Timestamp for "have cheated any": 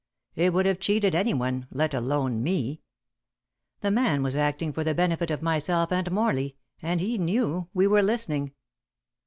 0.65-1.35